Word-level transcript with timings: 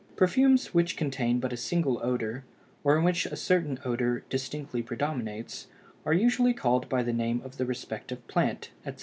Perfumes 0.15 0.73
which 0.73 0.97
contain 0.97 1.39
but 1.39 1.53
a 1.53 1.57
single 1.57 2.03
odor 2.03 2.43
or 2.83 2.97
in 2.97 3.03
which 3.03 3.27
a 3.27 3.35
certain 3.35 3.77
odor 3.85 4.23
distinctly 4.31 4.81
predominates 4.81 5.67
are 6.07 6.13
usually 6.13 6.55
called 6.55 6.89
by 6.89 7.03
the 7.03 7.13
name 7.13 7.39
of 7.45 7.57
the 7.57 7.67
respective 7.67 8.27
plant, 8.27 8.71
etc. 8.83 8.99